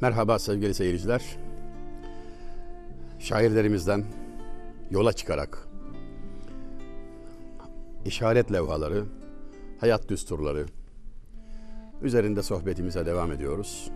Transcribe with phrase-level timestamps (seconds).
[0.00, 1.36] Merhaba sevgili seyirciler.
[3.18, 4.04] Şairlerimizden
[4.90, 5.68] yola çıkarak
[8.04, 9.04] işaret levhaları,
[9.80, 10.66] hayat düsturları
[12.02, 13.90] üzerinde sohbetimize devam ediyoruz.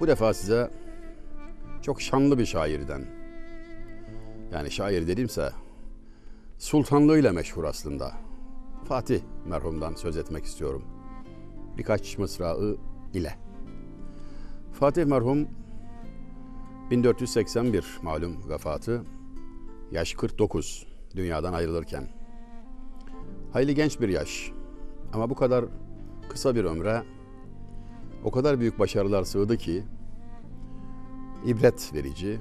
[0.00, 0.70] Bu defa size
[1.82, 3.06] çok şanlı bir şairden
[4.52, 5.50] yani şair dediğimse
[6.58, 8.12] sultanlığıyla meşhur aslında.
[8.88, 10.84] Fatih merhumdan söz etmek istiyorum.
[11.78, 12.76] Birkaç mısrağı
[13.14, 13.51] ile.
[14.82, 15.48] Fatih merhum
[16.90, 19.02] 1481 malum vefatı.
[19.90, 20.86] Yaş 49
[21.16, 22.08] dünyadan ayrılırken.
[23.52, 24.52] Hayli genç bir yaş.
[25.12, 25.64] Ama bu kadar
[26.28, 27.02] kısa bir ömre
[28.24, 29.84] o kadar büyük başarılar sığdı ki
[31.46, 32.40] ibret verici,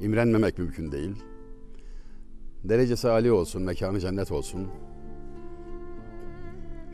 [0.00, 1.24] imrenmemek mümkün değil.
[2.64, 4.68] Derecesi âli olsun, mekanı cennet olsun.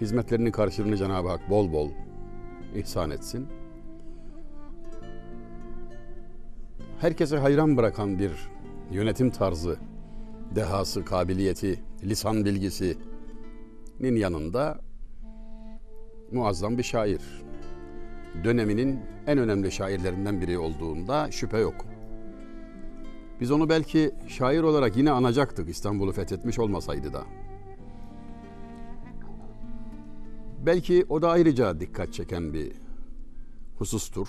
[0.01, 1.91] Hizmetlerinin karşılığını Cenab-ı Hak bol bol
[2.75, 3.58] ihsan etsin.
[7.01, 8.33] Herkese hayran bırakan bir
[8.91, 9.79] yönetim tarzı,
[10.55, 14.81] dehası, kabiliyeti, lisan bilgisinin yanında
[16.33, 17.21] muazzam bir şair.
[18.45, 21.75] Döneminin en önemli şairlerinden biri olduğunda şüphe yok.
[23.41, 27.25] Biz onu belki şair olarak yine anacaktık İstanbul'u fethetmiş olmasaydı da.
[30.67, 32.73] Belki o da ayrıca dikkat çeken bir
[33.77, 34.29] husustur.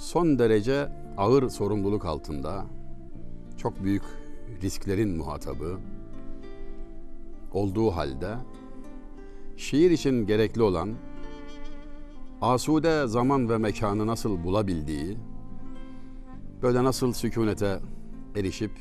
[0.00, 2.64] Son derece ağır sorumluluk altında,
[3.56, 4.02] çok büyük
[4.62, 5.78] risklerin muhatabı
[7.52, 8.36] olduğu halde
[9.56, 10.94] şiir için gerekli olan
[12.40, 15.18] asude zaman ve mekanı nasıl bulabildiği,
[16.62, 17.80] böyle nasıl sükunete
[18.36, 18.72] erişip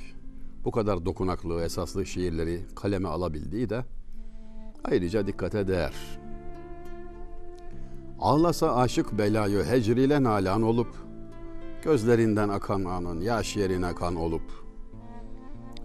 [0.65, 3.85] bu kadar dokunaklı, esaslı şiirleri kaleme alabildiği de
[4.83, 5.93] ayrıca dikkate değer.
[8.19, 11.08] Ağlasa aşık belayı hecriyle nalan olup,
[11.83, 14.41] gözlerinden akan anın yaş yerine kan olup,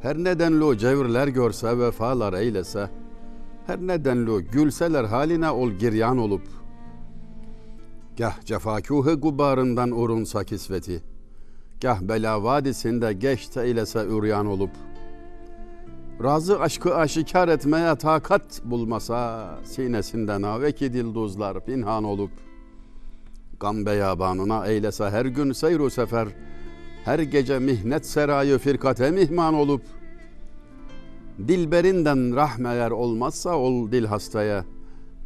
[0.00, 2.90] her nedenli cevirler görse vefalar eylese,
[3.66, 6.42] her nedenli gülseler haline ol giryan olup,
[8.18, 11.02] gah cefakûhı gubarından urunsa kisveti,
[11.80, 14.70] gah bela vadisinde geçte eylese üryan olup,
[16.22, 22.30] razı aşkı aşikar etmeye takat bulmasa, sinesinden aveki dilduzlar pinhan olup,
[23.64, 26.28] gam beyabanına eylese her gün seyru sefer,
[27.04, 29.82] her gece mihnet serayı firkate mihman olup,
[31.48, 34.64] dilberinden rahmeyer olmazsa ol dil hastaya,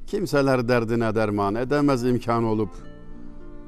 [0.07, 2.71] kimseler derdine derman edemez imkan olup,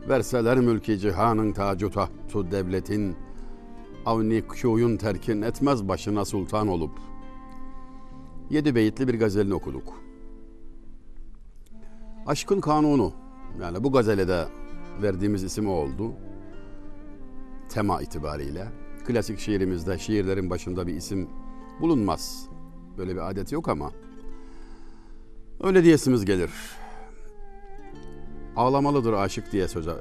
[0.09, 3.17] verseler mülki cihanın tacu tahtu devletin,
[4.07, 6.93] avni kuyun terkin etmez başına sultan olup.
[8.51, 10.03] Yedi beyitli bir gazelini okuduk.
[12.27, 13.13] Aşkın kanunu,
[13.63, 14.59] yani bu gazele de
[15.03, 16.12] verdiğimiz isim o oldu.
[17.69, 18.66] Tema itibariyle.
[19.06, 21.28] Klasik şiirimizde şiirlerin başında bir isim
[21.81, 22.49] bulunmaz.
[22.99, 23.91] Böyle bir adet yok ama.
[25.62, 26.50] Öyle diyesimiz gelir.
[28.56, 29.94] Ağlamalıdır aşık diye söze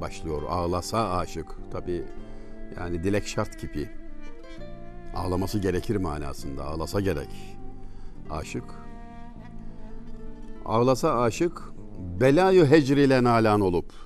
[0.00, 0.42] başlıyor.
[0.48, 1.46] Ağlasa aşık.
[1.72, 2.04] Tabi
[2.80, 3.88] yani dilek şart gibi.
[5.14, 6.64] Ağlaması gerekir manasında.
[6.64, 7.58] Ağlasa gerek.
[8.30, 8.64] Aşık.
[10.64, 11.62] Ağlasa aşık
[12.20, 14.05] belayı hecriyle nalan olup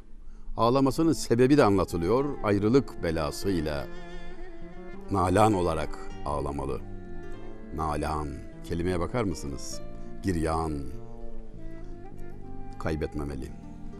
[0.60, 2.24] ağlamasının sebebi de anlatılıyor.
[2.42, 3.86] Ayrılık belası ile
[5.10, 6.80] nalan olarak ağlamalı.
[7.74, 8.28] Nalan
[8.64, 9.80] kelimeye bakar mısınız?
[10.22, 10.72] Giryan
[12.78, 13.48] kaybetmemeli.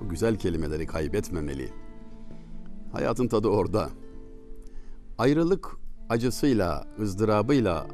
[0.01, 1.73] Bu güzel kelimeleri kaybetmemeli.
[2.93, 3.89] Hayatın tadı orada.
[5.19, 5.77] Ayrılık
[6.09, 7.87] acısıyla, ızdırabıyla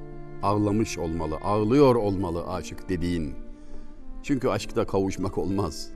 [0.42, 3.34] ağlamış olmalı, ağlıyor olmalı aşık dediğin.
[4.22, 5.95] Çünkü aşkta kavuşmak olmaz.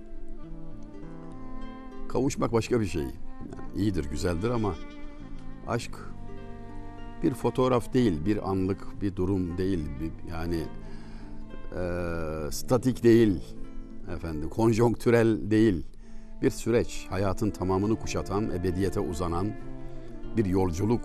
[2.12, 3.02] Kavuşmak başka bir şey.
[3.02, 3.12] Yani
[3.76, 4.74] iyidir, güzeldir ama
[5.66, 5.90] aşk
[7.22, 9.88] bir fotoğraf değil, bir anlık bir durum değil.
[10.00, 10.62] Bir, yani
[11.72, 13.40] e, statik değil,
[14.14, 15.86] efendim, konjonktürel değil.
[16.42, 19.52] Bir süreç, hayatın tamamını kuşatan, ebediyete uzanan
[20.36, 21.02] bir yolculuk.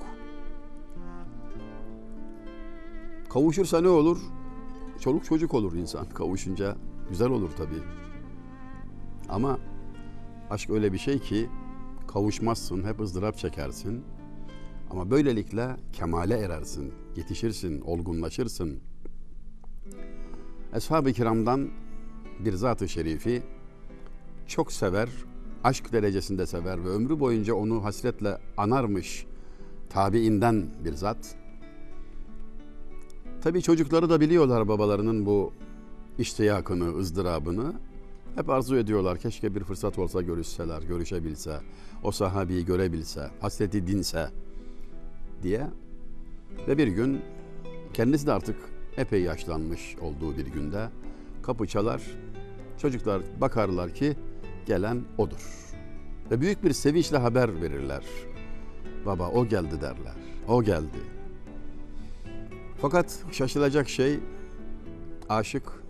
[3.29, 4.17] Kavuşursa ne olur?
[4.99, 6.75] Çoluk çocuk olur insan kavuşunca.
[7.09, 7.83] Güzel olur tabii.
[9.29, 9.59] Ama
[10.49, 11.49] aşk öyle bir şey ki
[12.07, 14.03] kavuşmazsın, hep ızdırap çekersin.
[14.89, 18.79] Ama böylelikle kemale erersin, yetişirsin, olgunlaşırsın.
[20.73, 21.69] Eshab-ı kiramdan
[22.39, 23.43] bir zat-ı şerifi
[24.47, 25.09] çok sever,
[25.63, 29.25] aşk derecesinde sever ve ömrü boyunca onu hasretle anarmış
[29.89, 31.35] tabiinden bir zat.
[33.41, 35.53] Tabii çocukları da biliyorlar babalarının bu
[36.19, 37.73] iştiyakını, ızdırabını.
[38.35, 39.17] Hep arzu ediyorlar.
[39.17, 41.59] Keşke bir fırsat olsa görüşseler, görüşebilse,
[42.03, 44.29] o sahabeyi görebilse, hasreti dinse
[45.43, 45.67] diye.
[46.67, 47.21] Ve bir gün
[47.93, 48.55] kendisi de artık
[48.97, 50.89] epey yaşlanmış olduğu bir günde
[51.43, 52.01] kapı çalar.
[52.77, 54.17] Çocuklar bakarlar ki
[54.65, 55.73] gelen odur.
[56.31, 58.03] Ve büyük bir sevinçle haber verirler.
[59.05, 60.15] Baba o geldi derler.
[60.47, 60.99] O geldi.
[62.81, 64.19] Fakat şaşılacak şey
[65.29, 65.84] aşık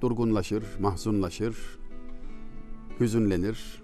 [0.00, 1.78] durgunlaşır, mahzunlaşır,
[3.00, 3.82] hüzünlenir.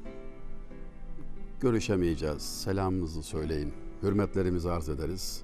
[1.61, 2.43] Görüşemeyeceğiz.
[2.43, 3.73] Selamımızı söyleyin.
[4.03, 5.43] Hürmetlerimizi arz ederiz.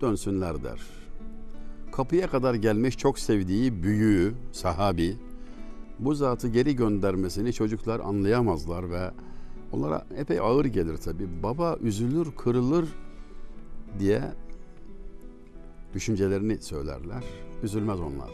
[0.00, 0.80] Dönsünler der.
[1.92, 5.16] Kapıya kadar gelmiş çok sevdiği büyüğü, sahabi,
[5.98, 9.10] bu zatı geri göndermesini çocuklar anlayamazlar ve
[9.72, 11.42] onlara epey ağır gelir tabi.
[11.42, 12.88] Baba üzülür, kırılır
[13.98, 14.22] diye
[15.94, 17.24] düşüncelerini söylerler.
[17.62, 18.30] Üzülmez onlar.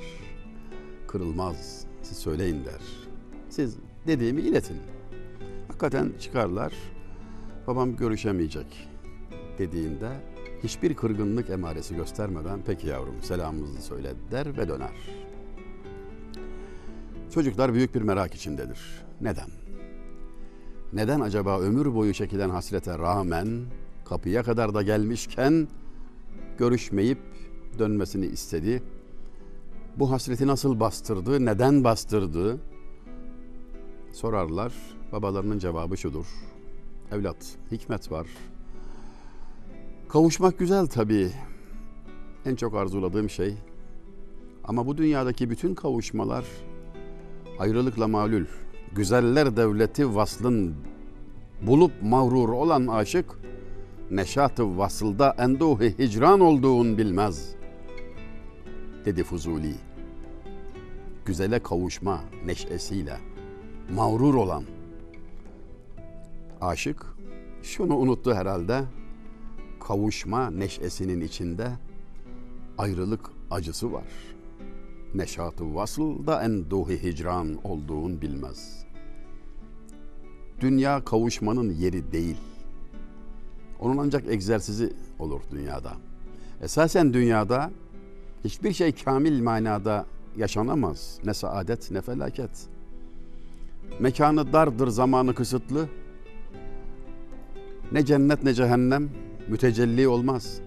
[1.13, 1.87] Kırılmaz.
[2.03, 2.81] Siz söyleyin der.
[3.49, 3.77] Siz
[4.07, 4.77] dediğimi iletin.
[5.69, 6.73] Hakikaten çıkarlar.
[7.67, 8.89] Babam görüşemeyecek
[9.59, 10.09] dediğinde
[10.63, 14.97] hiçbir kırgınlık emaresi göstermeden peki yavrum selamımızı söyle der ve döner.
[17.35, 18.81] Çocuklar büyük bir merak içindedir.
[19.21, 19.49] Neden?
[20.93, 23.49] Neden acaba ömür boyu çekilen hasrete rağmen
[24.05, 25.69] kapıya kadar da gelmişken
[26.59, 27.19] görüşmeyip
[27.79, 28.83] dönmesini istedi?
[29.97, 32.59] Bu hasreti nasıl bastırdı, neden bastırdı?
[34.13, 34.73] Sorarlar.
[35.13, 36.27] Babalarının cevabı şudur.
[37.13, 38.27] Evlat, hikmet var.
[40.09, 41.31] Kavuşmak güzel tabii.
[42.47, 43.55] En çok arzuladığım şey.
[44.65, 46.45] Ama bu dünyadaki bütün kavuşmalar
[47.59, 48.45] ayrılıkla malul.
[48.93, 50.75] Güzeller devleti vaslın
[51.67, 53.39] bulup mağrur olan aşık
[54.11, 57.62] neşatı vasılda enduhu hicran olduğun bilmez.
[59.05, 59.75] Dedi Fuzuli.
[61.25, 63.17] Güzele kavuşma neşesiyle
[63.95, 64.65] mağrur olan
[66.61, 67.07] aşık
[67.63, 68.85] şunu unuttu herhalde.
[69.81, 71.73] Kavuşma neşesinin içinde
[72.79, 74.05] ayrılık acısı var.
[75.15, 78.85] Neşatı vasılda enduhi hicran olduğun bilmez.
[80.61, 82.37] Dünya kavuşmanın yeri değil.
[83.81, 85.93] Onun ancak egzersizi olur dünyada.
[86.63, 87.71] Esasen dünyada
[88.45, 90.07] hiçbir şey kamil manada
[90.37, 91.19] yaşanamaz.
[91.25, 92.51] Ne saadet ne felaket.
[94.01, 95.89] Mekanı dardır, zamanı kısıtlı.
[97.93, 99.11] Ne cennet ne cehennem
[99.49, 100.61] mütecelli olmaz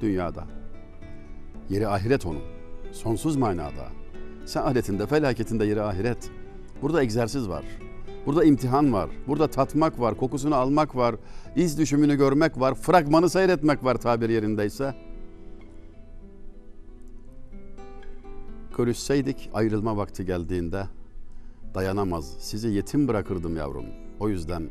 [0.00, 0.44] dünyada.
[1.70, 2.42] Yeri ahiret onun.
[2.92, 3.88] Sonsuz manada.
[4.46, 6.30] Saadetinde, felaketinde yeri ahiret.
[6.82, 7.64] Burada egzersiz var.
[8.26, 9.10] Burada imtihan var.
[9.26, 11.14] Burada tatmak var, kokusunu almak var,
[11.56, 14.94] iz düşümünü görmek var, fragmanı seyretmek var tabir yerindeyse.
[18.78, 20.86] Görüşseydik ayrılma vakti geldiğinde
[21.74, 22.36] dayanamaz.
[22.38, 23.84] Sizi yetim bırakırdım yavrum.
[24.20, 24.70] O yüzden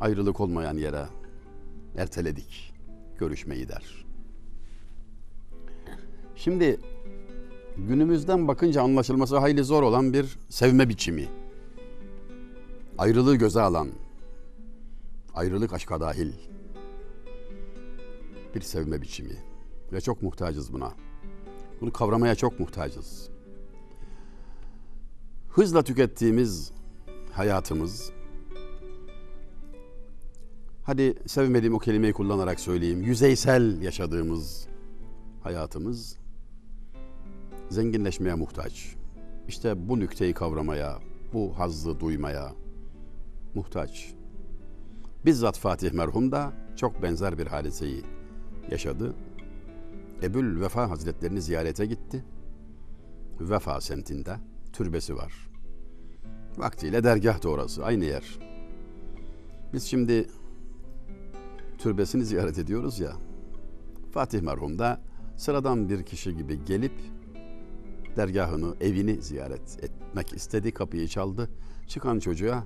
[0.00, 1.06] ayrılık olmayan yere
[1.96, 2.74] erteledik
[3.18, 4.06] görüşmeyi der.
[6.36, 6.80] Şimdi
[7.76, 11.28] günümüzden bakınca anlaşılması hayli zor olan bir sevme biçimi.
[12.98, 13.88] Ayrılığı göze alan,
[15.34, 16.32] ayrılık aşka dahil
[18.54, 19.36] bir sevme biçimi.
[19.92, 21.05] Ve çok muhtacız buna.
[21.80, 23.28] Bunu kavramaya çok muhtacız.
[25.48, 26.72] Hızla tükettiğimiz
[27.32, 28.12] hayatımız,
[30.82, 34.68] hadi sevmediğim o kelimeyi kullanarak söyleyeyim, yüzeysel yaşadığımız
[35.42, 36.16] hayatımız
[37.70, 38.94] zenginleşmeye muhtaç.
[39.48, 40.98] İşte bu nükteyi kavramaya,
[41.32, 42.52] bu hazzı duymaya
[43.54, 44.14] muhtaç.
[45.24, 48.02] Bizzat Fatih merhum da çok benzer bir hadiseyi
[48.70, 49.14] yaşadı.
[50.22, 52.24] Ebul Vefa Hazretlerini ziyarete gitti.
[53.40, 54.36] Vefa semtinde
[54.72, 55.50] türbesi var.
[56.56, 58.38] Vaktiyle dergah da orası, aynı yer.
[59.72, 60.26] Biz şimdi
[61.78, 63.12] türbesini ziyaret ediyoruz ya.
[64.12, 65.00] Fatih merhum da
[65.36, 66.92] sıradan bir kişi gibi gelip
[68.16, 70.72] dergahını, evini ziyaret etmek istedi.
[70.72, 71.50] Kapıyı çaldı.
[71.86, 72.64] Çıkan çocuğa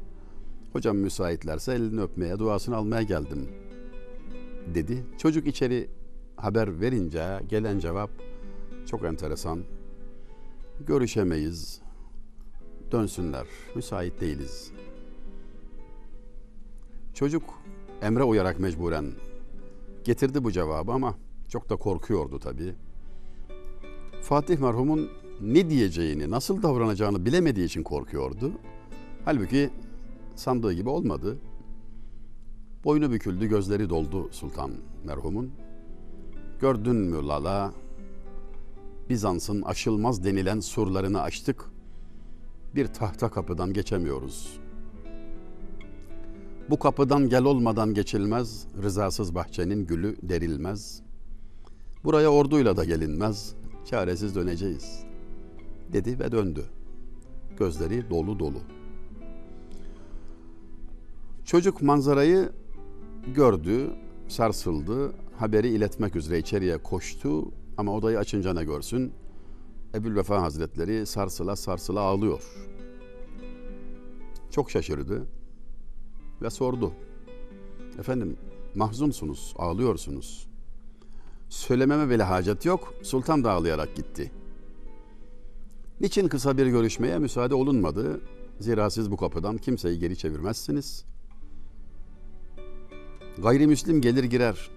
[0.73, 3.49] hocam müsaitlerse elini öpmeye, duasını almaya geldim
[4.75, 5.05] dedi.
[5.19, 5.91] Çocuk içeri
[6.43, 8.11] haber verince gelen cevap
[8.87, 9.65] çok enteresan.
[10.87, 11.81] Görüşemeyiz.
[12.93, 13.47] Dönsünler.
[13.75, 14.73] Müsait değiliz.
[17.15, 17.43] Çocuk
[18.03, 19.07] emre uyarak mecburen
[20.05, 21.15] getirdi bu cevabı ama
[21.49, 22.75] çok da korkuyordu tabii.
[24.23, 28.53] Fatih merhumun ne diyeceğini, nasıl davranacağını bilemediği için korkuyordu.
[29.25, 29.71] Halbuki
[30.35, 31.39] sandığı gibi olmadı.
[32.85, 34.71] Boynu büküldü, gözleri doldu sultan
[35.05, 35.53] merhumun.
[36.61, 37.73] Gördün mü Lala?
[39.09, 41.65] Bizans'ın aşılmaz denilen surlarını açtık.
[42.75, 44.61] bir tahta kapıdan geçemiyoruz.
[46.71, 51.03] Bu kapıdan gel olmadan geçilmez, rızasız bahçenin gülü derilmez.
[52.05, 55.05] Buraya orduyla da gelinmez, çaresiz döneceğiz.
[55.93, 56.65] Dedi ve döndü.
[57.59, 58.59] Gözleri dolu dolu.
[61.45, 62.53] Çocuk manzarayı
[63.35, 63.91] gördü,
[64.31, 69.13] sarsıldı, haberi iletmek üzere içeriye koştu ama odayı açınca ne görsün?
[69.95, 72.43] Ebul Vefa Hazretleri sarsıla sarsıla ağlıyor.
[74.51, 75.27] Çok şaşırdı
[76.43, 76.93] ve sordu.
[77.99, 78.37] Efendim
[78.75, 80.49] mahzunsunuz, ağlıyorsunuz.
[81.49, 84.33] Söylememe bile hacet yok, sultan da ağlayarak gitti.
[86.01, 88.21] Niçin kısa bir görüşmeye müsaade olunmadı?
[88.61, 91.10] Zira siz bu kapıdan kimseyi geri çevirmezsiniz.
[93.43, 94.71] Gayrimüslim gelir girer.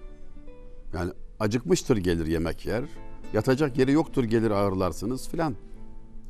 [0.94, 2.84] Yani acıkmıştır gelir yemek yer.
[3.32, 5.54] Yatacak yeri yoktur gelir ağırlarsınız filan.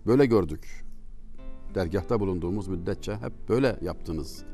[0.07, 0.85] Böyle gördük.
[1.75, 4.45] Dergahta bulunduğumuz müddetçe hep böyle yaptınız.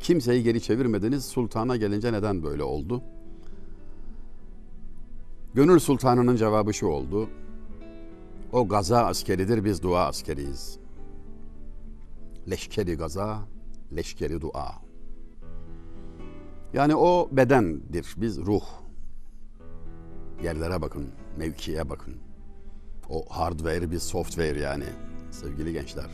[0.00, 1.24] Kimseyi geri çevirmediniz.
[1.24, 3.02] Sultana gelince neden böyle oldu?
[5.54, 7.28] Gönül sultanının cevabı şu oldu.
[8.52, 10.78] O gaza askeridir biz dua askeriyiz.
[12.50, 13.48] Leşkeri gaza,
[13.96, 14.87] leşkeri dua.
[16.72, 18.62] Yani o bedendir, biz ruh.
[20.42, 22.14] Yerlere bakın, mevkiye bakın.
[23.10, 24.84] O hardware bir software yani
[25.30, 26.10] sevgili gençler.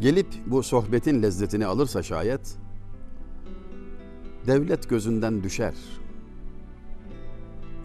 [0.00, 2.56] Gelip bu sohbetin lezzetini alırsa şayet
[4.46, 5.74] devlet gözünden düşer.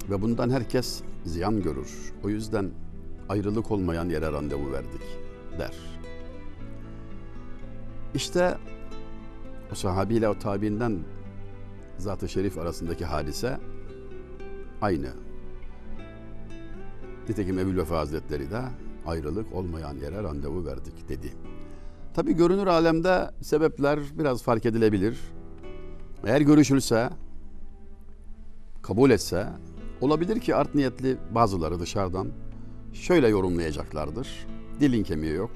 [0.09, 2.13] Ve bundan herkes ziyan görür.
[2.23, 2.71] O yüzden
[3.29, 5.01] ayrılık olmayan yere randevu verdik
[5.59, 5.75] der.
[8.13, 8.57] İşte
[9.71, 10.99] o sahabiyle o tabiinden
[11.97, 13.59] Zat-ı Şerif arasındaki hadise
[14.81, 15.09] aynı.
[17.29, 18.61] Nitekim Ebu Vefa Hazretleri de
[19.05, 21.33] ayrılık olmayan yere randevu verdik dedi.
[22.13, 25.19] Tabi görünür alemde sebepler biraz fark edilebilir.
[26.25, 27.09] Eğer görüşülse,
[28.81, 29.47] kabul etse
[30.01, 32.27] olabilir ki art niyetli bazıları dışarıdan
[32.93, 34.47] şöyle yorumlayacaklardır.
[34.79, 35.51] Dilin kemiği yok.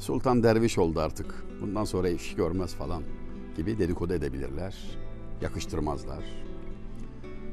[0.00, 1.34] Sultan derviş oldu artık.
[1.60, 3.02] Bundan sonra iş görmez falan
[3.56, 4.98] gibi dedikodu edebilirler.
[5.40, 6.24] Yakıştırmazlar.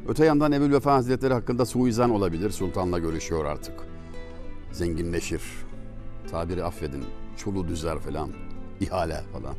[0.08, 2.50] Öte yandan Ebu Vefa Hazretleri hakkında suizan olabilir.
[2.50, 3.80] Sultanla görüşüyor artık.
[4.72, 5.42] Zenginleşir.
[6.32, 7.04] Tabiri affedin.
[7.38, 8.30] Çulu düzer falan.
[8.80, 9.56] ihale falan.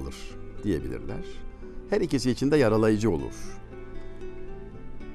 [0.00, 0.14] Alır
[0.64, 1.24] diyebilirler.
[1.90, 3.34] Her ikisi için de yaralayıcı olur.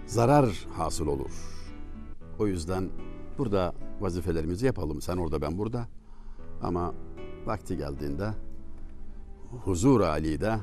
[0.05, 1.31] Zarar hasıl olur.
[2.39, 2.89] O yüzden
[3.37, 5.01] burada vazifelerimizi yapalım.
[5.01, 5.87] Sen orada ben burada.
[6.61, 6.93] Ama
[7.45, 8.29] vakti geldiğinde
[9.63, 10.55] huzur Ali'de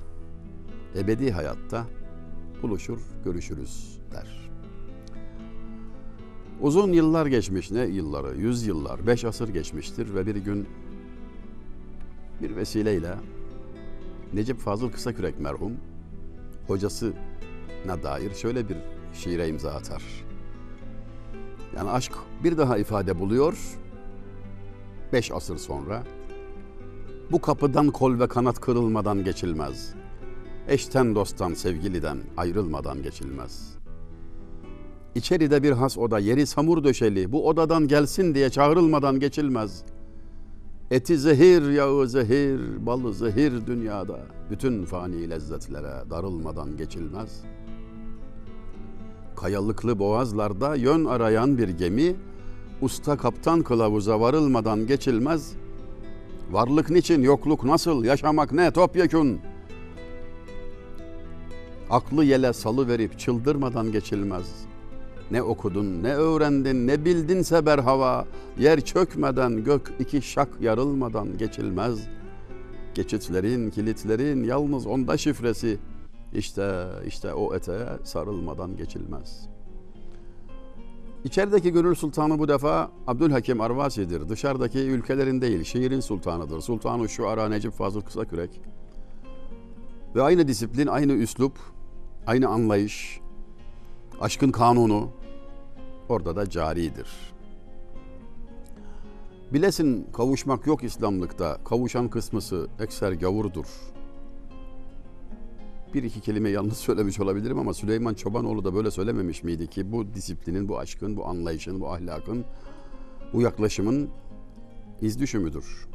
[0.96, 1.86] ebedi hayatta
[2.62, 4.50] buluşur, görüşürüz der.
[6.60, 10.68] Uzun yıllar geçmiş, ne yılları, yüz yıllar, beş asır geçmiştir ve bir gün
[12.42, 13.14] bir vesileyle
[14.32, 15.72] Necip Fazıl Kısakürek merhum
[16.66, 18.76] hocasına dair şöyle bir
[19.14, 20.27] şiire imza atar.
[21.78, 22.12] Yani aşk
[22.44, 23.58] bir daha ifade buluyor.
[25.12, 26.02] Beş asır sonra
[27.32, 29.94] bu kapıdan kol ve kanat kırılmadan geçilmez.
[30.68, 33.74] Eşten dosttan sevgiliden ayrılmadan geçilmez.
[35.14, 39.84] İçeride bir has oda yeri samur döşeli bu odadan gelsin diye çağrılmadan geçilmez.
[40.90, 44.20] Eti zehir yağı zehir balı zehir dünyada
[44.50, 47.58] bütün fani lezzetlere darılmadan geçilmez.''
[49.40, 52.16] Kayalıklı boğazlarda yön arayan bir gemi
[52.82, 55.52] usta kaptan kılavuza varılmadan geçilmez.
[56.50, 59.38] Varlık niçin, yokluk nasıl, yaşamak ne topyekun.
[61.90, 64.46] Aklı yele salı verip çıldırmadan geçilmez.
[65.30, 68.26] Ne okudun, ne öğrendin, ne bildinse berhava,
[68.58, 71.98] yer çökmeden gök iki şak yarılmadan geçilmez.
[72.94, 75.78] Geçitlerin, kilitlerin yalnız onda şifresi,
[76.34, 79.48] işte işte o eteğe sarılmadan geçilmez.
[81.24, 84.28] İçerideki gönül sultanı bu defa Abdülhakim Arvasi'dir.
[84.28, 86.60] Dışarıdaki ülkelerin değil, şiirin sultanıdır.
[86.60, 88.60] Sultanı şu ara Necip Fazıl Kısakürek.
[90.14, 91.58] Ve aynı disiplin, aynı üslup,
[92.26, 93.20] aynı anlayış,
[94.20, 95.10] aşkın kanunu
[96.08, 97.08] orada da caridir.
[99.52, 103.66] Bilesin kavuşmak yok İslamlıkta, kavuşan kısmısı ekser gavurdur
[105.94, 110.14] bir iki kelime yanlış söylemiş olabilirim ama Süleyman Çobanoğlu da böyle söylememiş miydi ki bu
[110.14, 112.44] disiplinin, bu aşkın, bu anlayışın, bu ahlakın,
[113.32, 114.10] bu yaklaşımın
[115.00, 115.88] iz düşümüdür.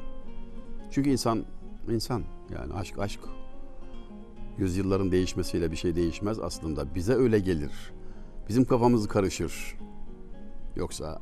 [0.91, 1.45] Çünkü insan,
[1.91, 2.23] insan
[2.53, 3.19] yani aşk aşk.
[4.57, 6.95] Yüzyılların değişmesiyle bir şey değişmez aslında.
[6.95, 7.93] Bize öyle gelir.
[8.49, 9.75] Bizim kafamız karışır.
[10.75, 11.21] Yoksa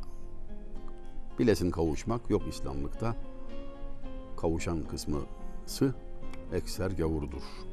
[1.39, 3.15] Bilesin kavuşmak yok İslamlıkta.
[4.37, 5.95] Kavuşan kısmısı
[6.53, 7.70] ekser gavurdur.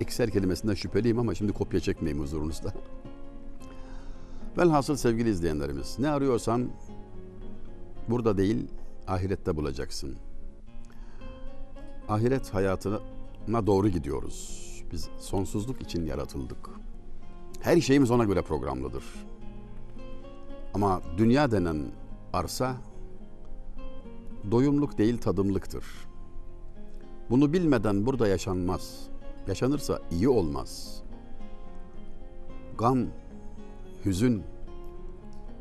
[0.00, 2.72] Ekser kelimesinden şüpheliyim ama şimdi kopya çekmeyeyim huzurunuzda.
[4.58, 6.68] Velhasıl sevgili izleyenlerimiz ne arıyorsan
[8.08, 8.68] burada değil
[9.06, 10.16] ahirette bulacaksın.
[12.08, 14.64] Ahiret hayatına doğru gidiyoruz.
[14.92, 16.70] Biz sonsuzluk için yaratıldık.
[17.60, 19.04] Her şeyimiz ona göre programlıdır.
[20.74, 21.92] Ama dünya denen
[22.32, 22.76] arsa
[24.50, 25.84] doyumluk değil tadımlıktır.
[27.30, 29.08] Bunu bilmeden burada yaşanmaz.
[29.48, 31.02] Yaşanırsa iyi olmaz.
[32.78, 33.06] Gam,
[34.04, 34.42] hüzün,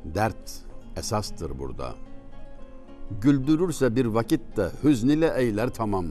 [0.06, 0.64] dert
[0.98, 1.96] esastır burada.
[3.22, 6.06] Güldürürse bir vakitte hüzn ile eyler tamam.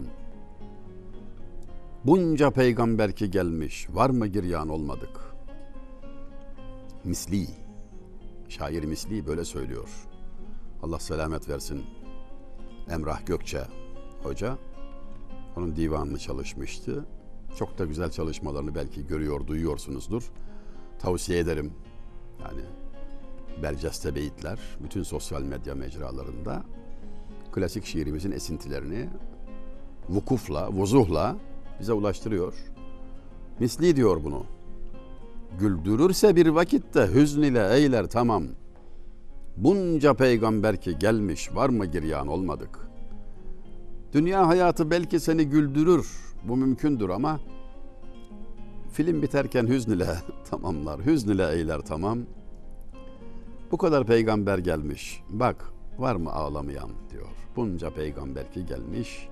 [2.04, 5.20] Bunca peygamber ki gelmiş, var mı giryan olmadık?
[7.04, 7.46] Misli,
[8.48, 9.88] şair Misli böyle söylüyor.
[10.82, 11.84] Allah selamet versin.
[12.90, 13.62] Emrah Gökçe
[14.22, 14.58] hoca
[15.56, 17.06] onun divanını çalışmıştı.
[17.58, 20.22] Çok da güzel çalışmalarını belki görüyor, duyuyorsunuzdur.
[20.98, 21.72] Tavsiye ederim.
[22.40, 22.62] Yani
[23.62, 26.62] Berceste Beyitler bütün sosyal medya mecralarında
[27.52, 29.08] klasik şiirimizin esintilerini
[30.08, 31.36] vukufla, vuzuhla
[31.80, 32.54] bize ulaştırıyor.
[33.60, 34.44] Misli diyor bunu.
[35.58, 38.44] Güldürürse bir vakitte hüzn ile eyler tamam.
[39.56, 42.78] Bunca peygamber ki gelmiş var mı giryan olmadık.
[44.12, 46.31] Dünya hayatı belki seni güldürür.
[46.44, 47.40] Bu mümkündür ama
[48.92, 50.06] film biterken hüzn ile
[50.50, 51.06] tamamlar.
[51.06, 52.18] Hüzn ile eyler tamam.
[53.70, 55.22] Bu kadar peygamber gelmiş.
[55.28, 57.26] Bak var mı ağlamayan diyor.
[57.56, 59.28] Bunca peygamber ki gelmiş.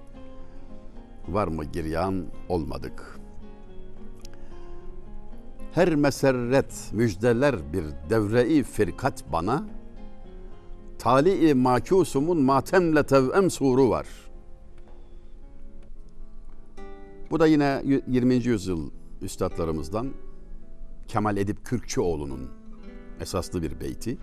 [1.29, 3.21] Var mı giryan olmadık.
[5.73, 9.65] Her meserret müjdeler bir devre-i firkat bana.
[10.99, 14.07] Tali-i makusumun matemle tevem suru var.
[17.31, 18.35] Bu da yine 20.
[18.35, 18.91] yüzyıl
[19.23, 20.11] üstadlarımızdan
[21.09, 22.51] Kemal Edip Kürkçüoğlu'nun
[23.21, 24.19] esaslı bir beyti.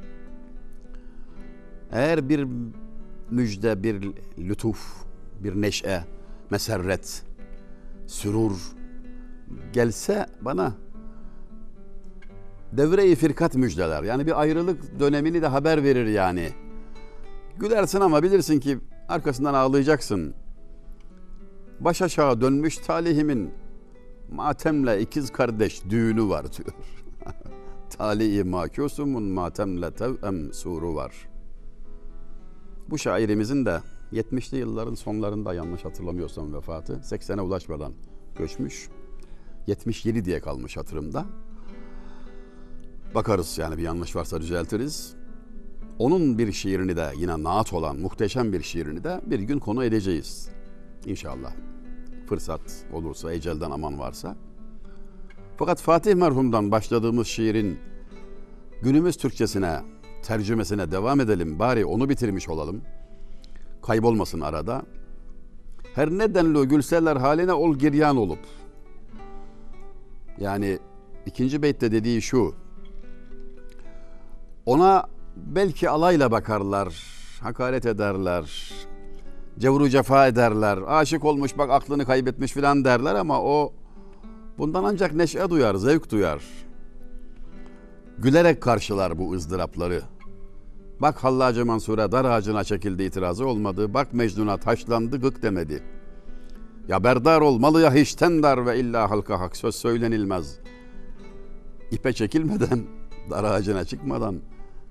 [1.91, 2.47] Eğer bir
[3.31, 5.05] müjde, bir lütuf,
[5.39, 6.03] bir neşe,
[6.49, 7.23] meserret,
[8.07, 8.75] sürur
[9.73, 10.73] gelse bana
[12.73, 14.03] devre-i firkat müjdeler.
[14.03, 16.49] Yani bir ayrılık dönemini de haber verir yani.
[17.59, 18.77] Gülersin ama bilirsin ki
[19.09, 20.33] arkasından ağlayacaksın.
[21.79, 23.53] Baş aşağı dönmüş talihimin
[24.31, 26.73] matemle ikiz kardeş düğünü var diyor.
[27.89, 31.29] Tali-i makusumun matemle tevem suru var.
[32.89, 33.81] Bu şairimizin de
[34.13, 37.93] 70'li yılların sonlarında yanlış hatırlamıyorsam vefatı 80'e ulaşmadan
[38.37, 38.89] göçmüş.
[39.67, 41.25] 77 diye kalmış hatırımda.
[43.15, 45.15] Bakarız yani bir yanlış varsa düzeltiriz.
[45.99, 50.56] Onun bir şiirini de yine naat olan muhteşem bir şiirini de bir gün konu edeceğiz.
[51.05, 51.53] İnşallah.
[52.29, 54.35] Fırsat olursa, ecelden aman varsa.
[55.57, 57.79] Fakat Fatih merhumdan başladığımız şiirin
[58.81, 59.81] günümüz Türkçesine,
[60.23, 61.59] tercümesine devam edelim.
[61.59, 62.81] Bari onu bitirmiş olalım.
[63.81, 64.81] Kaybolmasın arada.
[65.95, 68.39] Her nedenle gülseler haline ol giryan olup.
[70.39, 70.79] Yani
[71.25, 72.55] ikinci beytte dediği şu.
[74.65, 77.03] Ona belki alayla bakarlar,
[77.41, 78.73] hakaret ederler,
[79.59, 80.79] cevru cefa ederler.
[80.87, 83.73] Aşık olmuş bak aklını kaybetmiş filan derler ama o
[84.57, 86.43] bundan ancak neşe duyar, zevk duyar.
[88.17, 90.01] Gülerek karşılar bu ızdırapları.
[90.99, 93.93] Bak Hallacı Mansur'a dar ağacına çekildi itirazı olmadı.
[93.93, 95.83] Bak Mecnun'a taşlandı gık demedi.
[96.87, 100.59] Ya berdar olmalı ya hiçten dar ve illa halka hak söz söylenilmez.
[101.91, 102.83] İpe çekilmeden,
[103.29, 104.41] dar ağacına çıkmadan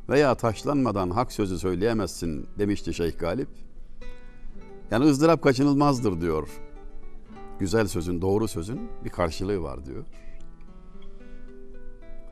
[0.08, 3.48] veya taşlanmadan hak sözü söyleyemezsin demişti Şeyh Galip.
[4.90, 6.48] Yani ızdırap kaçınılmazdır diyor.
[7.58, 10.04] Güzel sözün, doğru sözün bir karşılığı var diyor.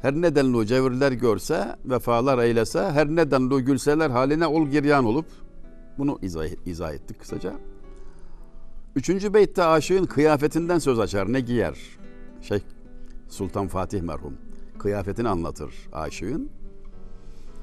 [0.02, 5.26] Her nedenli cevirler görse, vefalar eylese, her nedenli gülseler haline ol giryan olup,
[5.98, 7.54] bunu izah, izah ettik kısaca.
[8.96, 11.78] Üçüncü beytte aşığın kıyafetinden söz açar, ne giyer?
[12.42, 12.60] Şeyh
[13.28, 14.34] Sultan Fatih merhum
[14.78, 16.50] kıyafetini anlatır aşığın.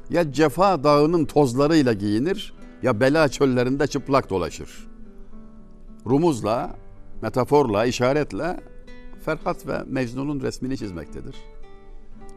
[0.10, 4.88] Ya cefa dağının tozlarıyla giyinir, ya bela çöllerinde çıplak dolaşır.
[6.10, 6.76] Rumuzla,
[7.22, 8.60] metaforla, işaretle
[9.26, 11.36] Ferhat ve Mecnun'un resmini çizmektedir.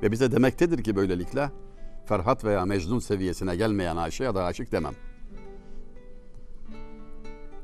[0.02, 1.50] Ve bize demektedir ki böylelikle
[2.06, 4.94] Ferhat veya Mecnun seviyesine gelmeyen aşığa da aşık demem.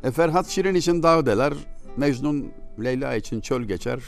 [0.02, 1.54] E Ferhat Şirin için dağ deler,
[1.96, 2.52] Mecnun
[2.84, 4.00] Leyla için çöl geçer,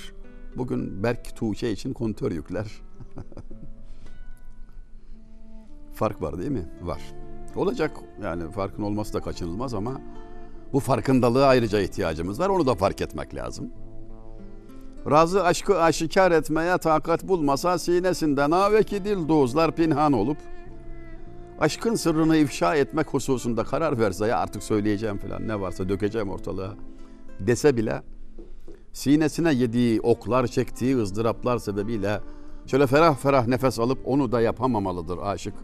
[0.57, 2.67] bugün Berk Tuğçe için kontör yükler.
[5.95, 6.69] Fark var değil mi?
[6.83, 7.22] Var.
[7.57, 7.91] Olacak
[8.23, 10.01] yani farkın olması da kaçınılmaz ama
[10.73, 12.49] bu farkındalığa ayrıca ihtiyacımız var.
[12.49, 13.71] Onu da fark etmek lazım.
[15.11, 20.37] Razı aşkı aşikar etmeye takat bulmasa sinesinden aveki dil dozlar pinhan olup
[21.61, 26.75] aşkın sırrını ifşa etmek hususunda karar verse ya artık söyleyeceğim falan ne varsa dökeceğim ortalığa
[27.41, 28.03] dese bile
[28.93, 32.21] sinesine yediği oklar çektiği ızdıraplar sebebiyle
[32.67, 35.55] şöyle ferah ferah nefes alıp onu da yapamamalıdır aşık.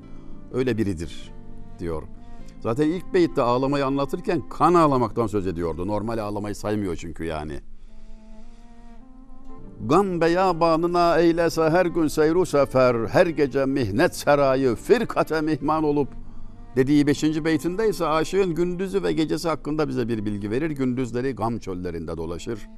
[0.52, 1.37] Öyle biridir
[1.78, 2.02] diyor.
[2.60, 5.86] Zaten ilk beyitte ağlamayı anlatırken kan ağlamaktan söz ediyordu.
[5.86, 7.60] Normal ağlamayı saymıyor çünkü yani.
[9.86, 16.08] Gam beyabanına eylese her gün seyru sefer, her gece mihnet serayı firkate mihman olup
[16.76, 17.44] dediği 5.
[17.44, 20.70] beytinde ise aşığın gündüzü ve gecesi hakkında bize bir bilgi verir.
[20.70, 22.68] Gündüzleri gam çöllerinde dolaşır.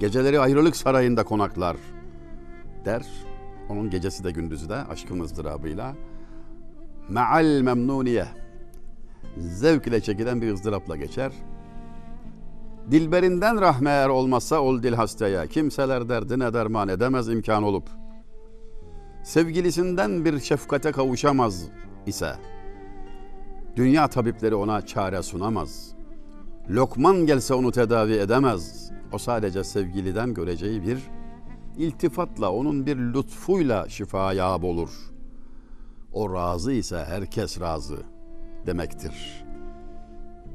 [0.00, 1.76] Geceleri ayrılık sarayında konaklar
[2.84, 3.06] der.
[3.68, 5.94] Onun gecesi de gündüzü de aşkın ızdırabıyla
[7.08, 8.26] meal memnuniye
[9.38, 11.32] zevk ile çekilen bir ızdırapla geçer.
[12.90, 15.46] Dilberinden rahme eğer olmazsa ol dil hastaya.
[15.46, 17.88] Kimseler derdine derman edemez imkan olup.
[19.24, 21.64] Sevgilisinden bir şefkate kavuşamaz
[22.06, 22.32] ise.
[23.76, 25.94] Dünya tabipleri ona çare sunamaz.
[26.70, 28.90] Lokman gelse onu tedavi edemez.
[29.12, 30.98] O sadece sevgiliden göreceği bir
[31.78, 35.11] iltifatla, onun bir lütfuyla şifaya olur.
[36.12, 37.96] O razı ise herkes razı
[38.66, 39.44] demektir.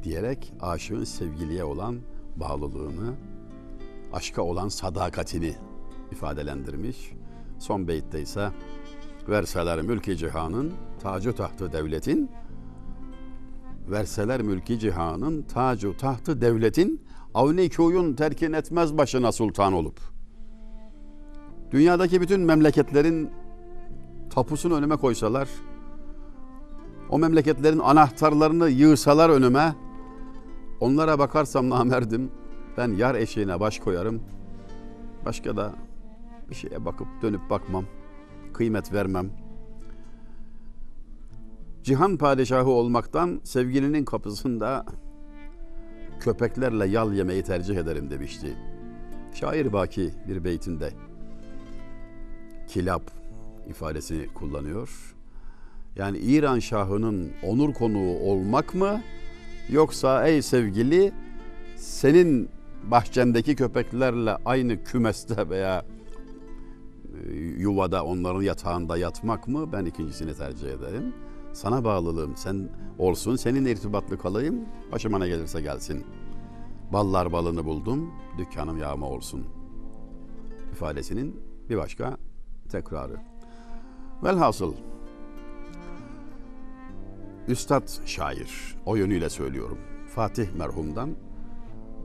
[0.03, 1.99] Diyerek aşığın sevgiliye olan
[2.35, 3.13] bağlılığını,
[4.13, 5.55] aşka olan sadakatini
[6.11, 7.11] ifadelendirmiş.
[7.59, 8.49] Son beytte ise
[9.29, 12.31] verseler mülki cihanın tacu tahtı devletin
[13.89, 17.01] verseler mülki cihanın tacu tahtı devletin
[17.33, 19.99] avni köyün terkin etmez başına sultan olup
[21.71, 23.29] dünyadaki bütün memleketlerin
[24.37, 25.49] tapusunu önüme koysalar
[27.09, 29.75] o memleketlerin anahtarlarını yığsalar önüme
[30.79, 32.31] onlara bakarsam namerdim
[32.77, 34.21] ben yar eşeğine baş koyarım.
[35.25, 35.73] Başka da
[36.49, 37.85] bir şeye bakıp dönüp bakmam
[38.53, 39.31] kıymet vermem.
[41.83, 44.85] Cihan padişahı olmaktan sevgilinin kapısında
[46.19, 48.57] köpeklerle yal yemeyi tercih ederim demişti.
[49.33, 50.93] Şair Baki bir beytinde.
[52.67, 53.17] Kilap
[53.69, 55.15] ifadesini kullanıyor.
[55.95, 59.01] Yani İran Şahı'nın onur konuğu olmak mı
[59.69, 61.11] yoksa ey sevgili
[61.75, 62.49] senin
[62.83, 65.85] bahçendeki köpeklerle aynı kümeste veya
[67.25, 71.13] e, yuvada onların yatağında yatmak mı ben ikincisini tercih ederim.
[71.53, 74.59] Sana bağlılığım sen olsun, seninle irtibatlı kalayım,
[74.91, 76.05] başıma ne gelirse gelsin.
[76.93, 79.45] Ballar balını buldum, dükkanım yağma olsun.
[80.71, 82.17] ifadesinin bir başka
[82.71, 83.36] tekrarı.
[84.23, 84.73] Velhasıl,
[87.47, 89.77] Üstad şair, o yönüyle söylüyorum.
[90.15, 91.09] Fatih merhumdan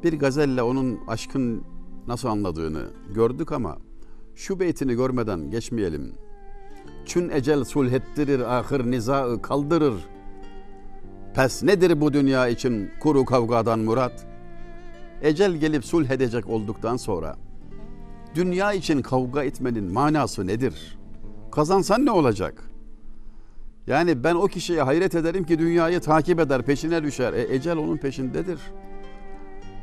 [0.03, 1.65] bir gazelle onun aşkın
[2.07, 3.79] nasıl anladığını gördük ama
[4.35, 6.13] şu beytini görmeden geçmeyelim.
[7.07, 9.95] Çün ecel sulhettirir ahır nizaı kaldırır.
[11.35, 14.27] Pes nedir bu dünya için kuru kavgadan murat?
[15.23, 17.37] Ecel gelip sulh edecek olduktan sonra
[18.35, 21.02] dünya için kavga etmenin manası nedir?
[21.53, 22.63] Kazansan ne olacak?
[23.87, 27.33] Yani ben o kişiye hayret ederim ki dünyayı takip eder, peşine düşer.
[27.33, 28.61] E, ecel onun peşindedir.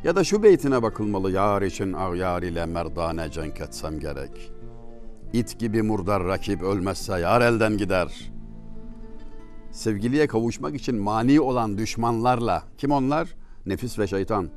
[0.03, 1.31] Ya da şu beytine bakılmalı.
[1.31, 4.51] Yar için ağyar ile merdane cenk etsem gerek.
[5.33, 8.31] İt gibi murdar rakip ölmezse yar elden gider.
[9.71, 13.35] Sevgiliye kavuşmak için mani olan düşmanlarla, kim onlar?
[13.65, 14.49] Nefis ve şeytan.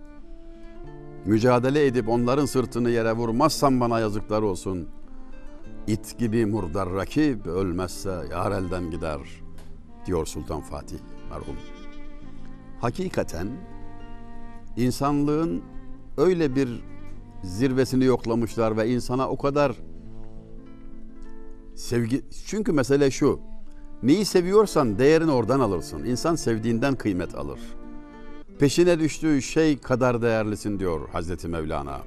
[1.26, 4.88] Mücadele edip onların sırtını yere vurmazsam bana yazıklar olsun.
[5.86, 9.20] İt gibi murdar rakip ölmezse yar elden gider
[10.06, 10.98] diyor Sultan Fatih
[11.30, 11.56] merhum.
[12.80, 13.48] Hakikaten
[14.76, 15.62] insanlığın
[16.16, 16.84] öyle bir
[17.44, 19.76] zirvesini yoklamışlar ve insana o kadar
[21.74, 23.40] sevgi çünkü mesele şu.
[24.02, 26.04] Neyi seviyorsan değerini oradan alırsın.
[26.04, 27.60] İnsan sevdiğinden kıymet alır.
[28.58, 32.00] Peşine düştüğü şey kadar değerlisin diyor Hazreti Mevlana.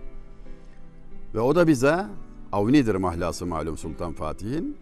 [1.34, 2.06] Ve o da bize
[2.52, 4.78] Avnidir mahlası malum Sultan Fatih'in.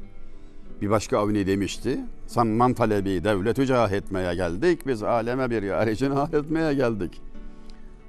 [0.81, 1.99] Bir başka Avni demişti.
[2.27, 4.87] Sanman talebi devlet cah etmeye geldik.
[4.87, 7.21] Biz aleme bir yar için ah etmeye geldik.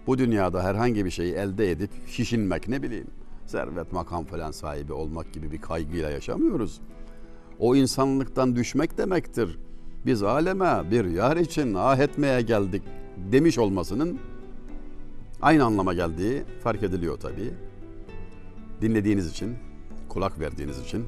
[0.06, 3.06] Bu dünyada herhangi bir şeyi elde edip şişinmek ne bileyim.
[3.46, 6.80] Servet makam falan sahibi olmak gibi bir kaygıyla yaşamıyoruz.
[7.58, 9.58] O insanlıktan düşmek demektir.
[10.06, 12.82] Biz aleme bir yar için ah etmeye geldik
[13.32, 14.18] demiş olmasının
[15.42, 17.54] aynı anlama geldiği fark ediliyor tabii.
[18.80, 19.58] Dinlediğiniz için,
[20.08, 21.06] kulak verdiğiniz için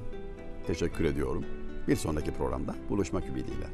[0.66, 1.44] teşekkür ediyorum.
[1.88, 3.66] Bir sonraki programda buluşmak ümidiyle.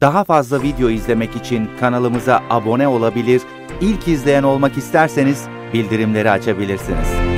[0.00, 3.42] Daha fazla video izlemek için kanalımıza abone olabilir,
[3.80, 7.29] ilk izleyen olmak isterseniz bildirimleri açabilirsiniz.